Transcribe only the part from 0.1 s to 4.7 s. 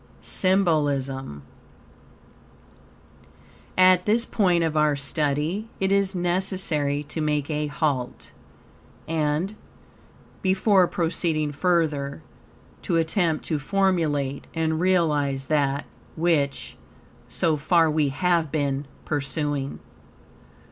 SYMBOLISM At this point